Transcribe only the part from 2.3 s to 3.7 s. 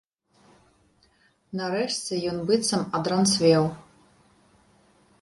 ён быццам адранцвеў.